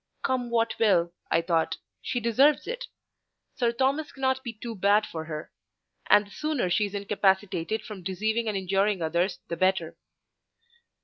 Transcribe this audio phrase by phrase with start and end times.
[0.23, 2.87] "Come what will," I thought, "she deserves it.
[3.53, 5.51] Sir Thomas cannot be too bad for her;
[6.09, 9.95] and the sooner she is incapacitated from deceiving and injuring others the better."